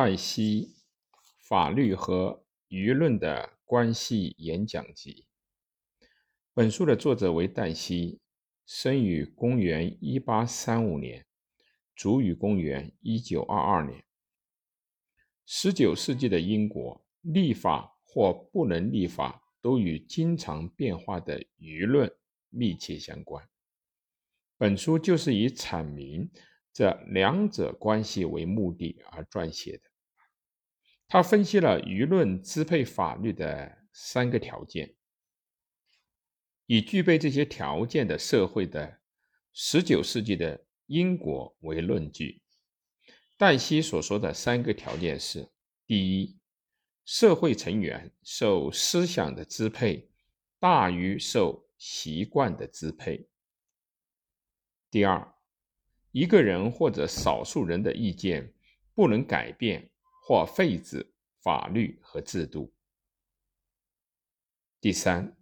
[0.00, 0.76] 黛西
[1.40, 5.26] 法律和舆论的关系演讲集。
[6.54, 8.20] 本书的作者为黛西，
[8.64, 11.26] 生于公元一八三五年，
[11.96, 14.04] 卒于公元一九二二年。
[15.44, 22.08] 十九世纪的英国，立法或不能立法，都与经常变化的舆论
[22.50, 23.44] 密切相关。
[24.56, 26.30] 本书就是以阐明
[26.72, 29.87] 这两者关系为目的而撰写的。
[31.08, 34.94] 他分析了舆论支配法律的三个条件，
[36.66, 39.00] 以具备这些条件的社会的
[39.54, 42.42] 十九世纪的英国为论据。
[43.38, 45.48] 黛西所说的三个条件是：
[45.86, 46.38] 第一，
[47.06, 50.10] 社会成员受思想的支配
[50.58, 53.26] 大于受习惯的支配；
[54.90, 55.34] 第二，
[56.12, 58.52] 一个人或者少数人的意见
[58.92, 59.90] 不能改变。
[60.28, 62.70] 或废止法律和制度。
[64.78, 65.34] 第三，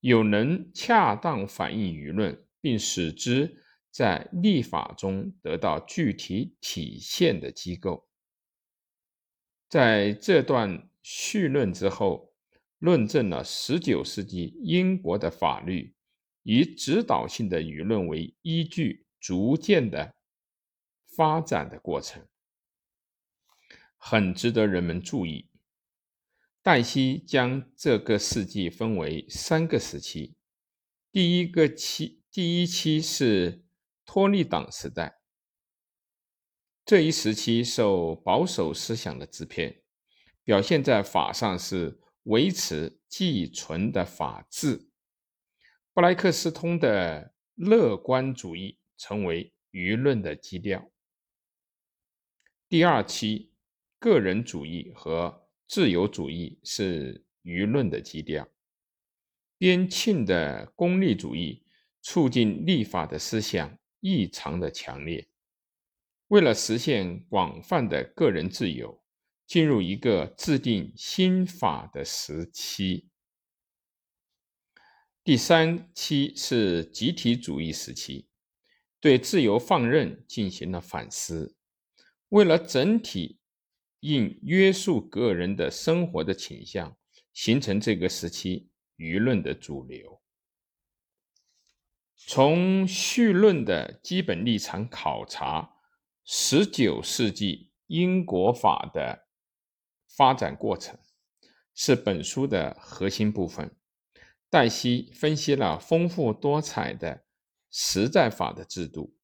[0.00, 8.08] 有能恰当反映舆论，并使之在立法中得到具体体现的机构。
[9.68, 12.32] 在这段序论之后，
[12.78, 15.94] 论证了十九世纪英国的法律
[16.42, 20.14] 以指导性的舆论为依据逐渐的
[21.14, 22.26] 发展的过程。
[24.04, 25.48] 很值得人们注意。
[26.60, 30.34] 黛西将这个世纪分为三个时期。
[31.12, 33.64] 第一个期，第一期是
[34.04, 35.20] 托利党时代。
[36.84, 39.84] 这一时期受保守思想的支配，
[40.42, 44.88] 表现在法上是维持既存的法治。
[45.92, 50.90] 布莱克斯通的乐观主义成为舆论的基调。
[52.68, 53.51] 第二期。
[54.02, 58.48] 个人主义和自由主义是舆论的基调。
[59.56, 61.62] 边沁的功利主义
[62.00, 65.28] 促进立法的思想异常的强烈。
[66.26, 69.00] 为了实现广泛的个人自由，
[69.46, 73.08] 进入一个制定新法的时期。
[75.22, 78.26] 第三期是集体主义时期，
[78.98, 81.54] 对自由放任进行了反思。
[82.30, 83.38] 为了整体。
[84.02, 86.96] 应约束个人的生活的倾向，
[87.32, 90.20] 形成这个时期舆论的主流。
[92.16, 95.76] 从绪论的基本立场考察
[96.24, 99.28] 十九世纪英国法的
[100.08, 100.98] 发展过程，
[101.72, 103.76] 是本书的核心部分。
[104.50, 107.24] 黛西分析了丰富多彩的
[107.70, 109.14] 实在法的制度，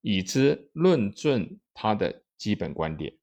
[0.00, 3.16] 以之论证他的基本观点。